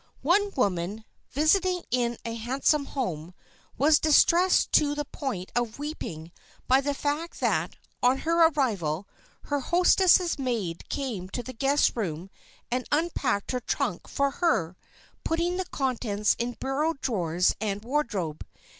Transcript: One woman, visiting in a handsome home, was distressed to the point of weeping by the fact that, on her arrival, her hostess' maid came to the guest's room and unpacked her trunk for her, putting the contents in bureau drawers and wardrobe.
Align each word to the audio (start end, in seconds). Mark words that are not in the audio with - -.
One 0.23 0.49
woman, 0.57 1.05
visiting 1.29 1.83
in 1.91 2.17
a 2.25 2.33
handsome 2.33 2.85
home, 2.85 3.35
was 3.77 3.99
distressed 3.99 4.71
to 4.71 4.95
the 4.95 5.05
point 5.05 5.51
of 5.55 5.77
weeping 5.77 6.31
by 6.67 6.81
the 6.81 6.95
fact 6.95 7.39
that, 7.39 7.75
on 8.01 8.17
her 8.25 8.47
arrival, 8.47 9.07
her 9.43 9.59
hostess' 9.59 10.39
maid 10.39 10.89
came 10.89 11.29
to 11.29 11.43
the 11.43 11.53
guest's 11.53 11.95
room 11.95 12.31
and 12.71 12.87
unpacked 12.91 13.51
her 13.51 13.59
trunk 13.59 14.07
for 14.07 14.31
her, 14.31 14.75
putting 15.23 15.57
the 15.57 15.65
contents 15.65 16.35
in 16.39 16.53
bureau 16.59 16.95
drawers 16.99 17.55
and 17.61 17.85
wardrobe. 17.85 18.43